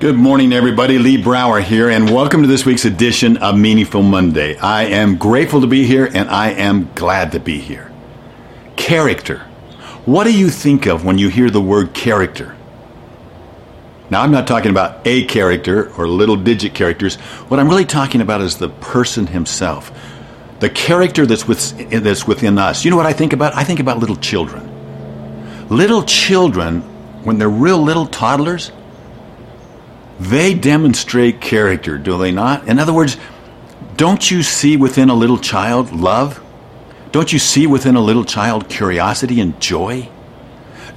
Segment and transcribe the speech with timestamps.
[0.00, 0.98] Good morning, everybody.
[0.98, 4.56] Lee Brower here, and welcome to this week's edition of Meaningful Monday.
[4.56, 7.92] I am grateful to be here, and I am glad to be here.
[8.76, 9.40] Character.
[10.06, 12.56] What do you think of when you hear the word character?
[14.08, 17.16] Now, I'm not talking about a character or little digit characters.
[17.50, 19.92] What I'm really talking about is the person himself,
[20.60, 22.86] the character that's, with, that's within us.
[22.86, 23.54] You know what I think about?
[23.54, 25.68] I think about little children.
[25.68, 26.80] Little children,
[27.22, 28.72] when they're real little toddlers,
[30.20, 32.68] they demonstrate character, do they not?
[32.68, 33.16] In other words,
[33.96, 36.42] don't you see within a little child love?
[37.10, 40.10] Don't you see within a little child curiosity and joy?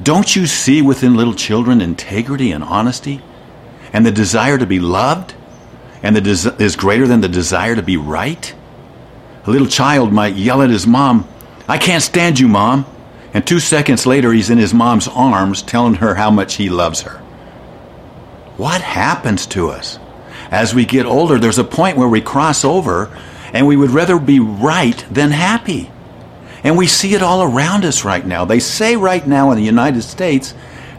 [0.04, 3.22] Don't you see within little children integrity and honesty
[3.94, 5.34] and the desire to be loved
[6.02, 8.54] and the des- is greater than the desire to be right?
[9.46, 11.26] A little child might yell at his mom,
[11.66, 12.86] I can't stand you, mom.
[13.34, 17.02] And two seconds later, he's in his mom's arms telling her how much he loves
[17.04, 17.23] her.
[18.58, 20.00] What happens to us?
[20.52, 23.16] As we get older, there's a point where we cross over
[23.54, 25.90] and we would rather be right than happy.
[26.64, 28.46] And we see it all around us right now.
[28.46, 30.54] They say right now in the United States,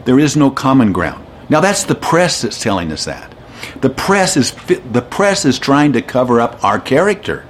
[0.05, 1.25] there is no common ground.
[1.49, 3.33] Now that's the press that's telling us that.
[3.81, 4.51] The press is
[4.91, 7.45] the press is trying to cover up our character.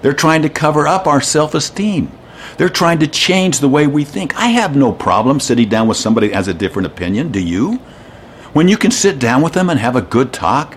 [0.00, 2.10] They're trying to cover up our self-esteem.
[2.56, 4.36] They're trying to change the way we think.
[4.36, 7.30] I have no problem sitting down with somebody that has a different opinion.
[7.30, 7.80] Do you?
[8.52, 10.76] When you can sit down with them and have a good talk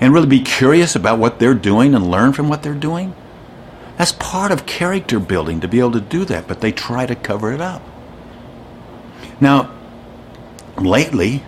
[0.00, 3.14] and really be curious about what they're doing and learn from what they're doing,
[3.96, 7.14] that's part of character building to be able to do that, but they try to
[7.14, 7.82] cover it up.
[9.40, 9.72] Now,
[10.76, 11.44] lately,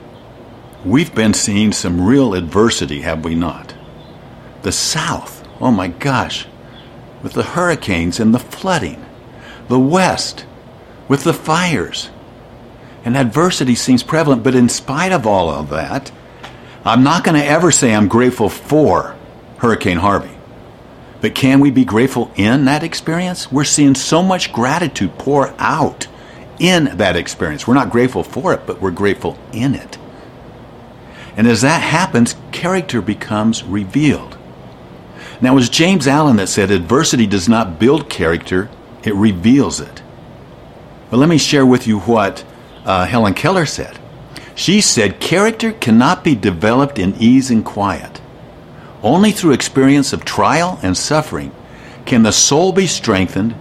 [0.84, 3.74] we've been seeing some real adversity, have we not?
[4.62, 6.46] The South, oh my gosh,
[7.22, 9.04] with the hurricanes and the flooding.
[9.68, 10.46] The West,
[11.08, 12.10] with the fires
[13.06, 14.42] and adversity seems prevalent.
[14.42, 16.10] But in spite of all of that,
[16.84, 19.16] I'm not going to ever say I'm grateful for
[19.58, 20.36] Hurricane Harvey.
[21.20, 23.50] But can we be grateful in that experience?
[23.50, 26.08] We're seeing so much gratitude pour out
[26.58, 27.66] in that experience.
[27.66, 29.98] We're not grateful for it, but we're grateful in it.
[31.36, 34.36] And as that happens, character becomes revealed.
[35.40, 38.68] Now, it was James Allen that said adversity does not build character,
[39.04, 40.02] it reveals it.
[41.10, 42.44] But let me share with you what
[42.86, 43.98] uh, Helen Keller said.
[44.54, 48.22] She said, Character cannot be developed in ease and quiet.
[49.02, 51.52] Only through experience of trial and suffering
[52.06, 53.54] can the soul be strengthened,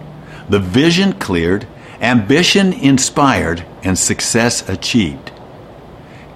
[0.48, 1.66] the vision cleared,
[2.00, 5.32] ambition inspired, and success achieved.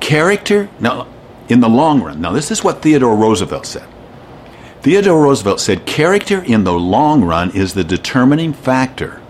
[0.01, 1.07] Character, now,
[1.49, 3.89] in the long run, now this is what Theodore Roosevelt said.
[4.83, 9.21] Theodore Roosevelt said, Character in the long run is the determining factor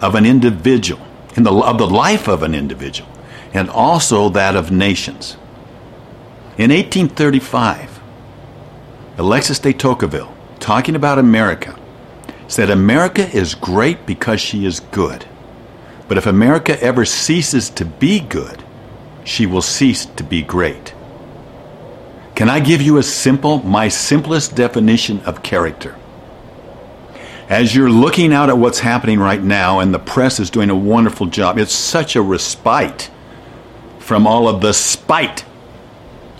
[0.00, 1.05] of an individual
[1.36, 3.10] in the, of the life of an individual
[3.52, 5.36] and also that of nations.
[6.58, 8.00] In 1835,
[9.18, 11.78] Alexis de Tocqueville, talking about America,
[12.48, 15.26] said America is great because she is good.
[16.08, 18.62] But if America ever ceases to be good,
[19.24, 20.94] she will cease to be great.
[22.34, 25.96] Can I give you a simple, my simplest definition of character?
[27.48, 30.74] As you're looking out at what's happening right now, and the press is doing a
[30.74, 33.10] wonderful job, it's such a respite
[33.98, 35.44] from all of the spite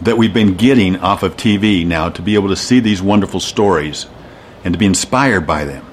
[0.00, 3.40] that we've been getting off of TV now to be able to see these wonderful
[3.40, 4.06] stories
[4.64, 5.84] and to be inspired by them.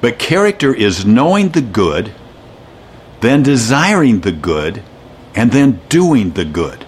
[0.00, 2.12] But character is knowing the good,
[3.20, 4.82] then desiring the good,
[5.34, 6.84] and then doing the good.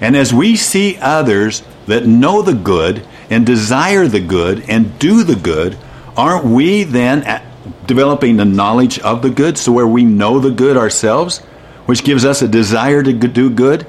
[0.00, 5.22] And as we see others that know the good and desire the good and do
[5.22, 5.78] the good,
[6.16, 7.42] aren't we then
[7.86, 11.38] developing the knowledge of the good so where we know the good ourselves,
[11.86, 13.82] which gives us a desire to do good,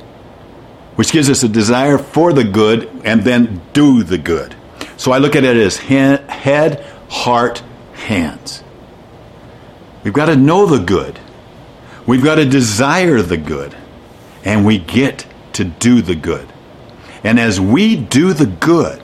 [0.95, 4.55] which gives us a desire for the good and then do the good.
[4.97, 8.63] So I look at it as head, heart, hands.
[10.03, 11.19] We've got to know the good.
[12.05, 13.75] We've got to desire the good.
[14.43, 16.47] And we get to do the good.
[17.23, 19.00] And as we do the good,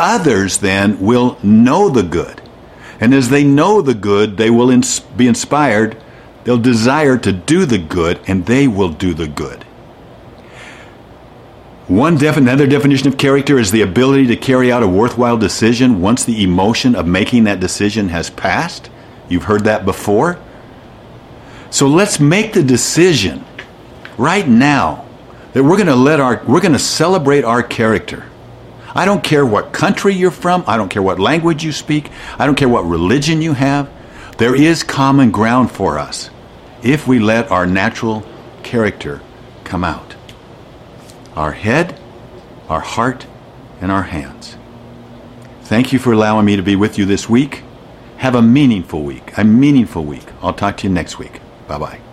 [0.00, 2.40] others then will know the good.
[3.00, 5.96] And as they know the good, they will ins- be inspired.
[6.44, 9.64] They'll desire to do the good, and they will do the good.
[11.86, 16.00] One def- another definition of character is the ability to carry out a worthwhile decision
[16.00, 18.88] once the emotion of making that decision has passed.
[19.28, 20.38] You've heard that before.
[21.70, 23.44] So let's make the decision
[24.16, 25.04] right now
[25.52, 28.29] that we're going to let our we're going to celebrate our character.
[28.94, 30.64] I don't care what country you're from.
[30.66, 32.10] I don't care what language you speak.
[32.38, 33.90] I don't care what religion you have.
[34.38, 36.30] There is common ground for us
[36.82, 38.26] if we let our natural
[38.62, 39.20] character
[39.64, 40.16] come out.
[41.36, 41.98] Our head,
[42.68, 43.26] our heart,
[43.80, 44.56] and our hands.
[45.62, 47.62] Thank you for allowing me to be with you this week.
[48.16, 50.26] Have a meaningful week, a meaningful week.
[50.42, 51.40] I'll talk to you next week.
[51.68, 52.09] Bye bye.